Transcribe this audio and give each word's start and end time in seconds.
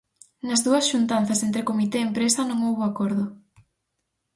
Nas 0.47 0.63
dúas 0.65 0.85
xuntanzas 0.91 1.39
entre 1.47 1.67
comité 1.69 1.97
e 1.99 2.05
empresa 2.09 2.41
non 2.45 2.59
houbo 2.67 2.81
acordo. 2.85 3.25